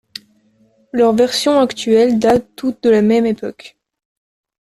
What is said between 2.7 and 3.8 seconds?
de la même époque.